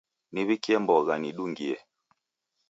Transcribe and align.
Niw'ikie 0.33 0.75
mbogha 0.81 1.15
nidungie. 1.19 1.77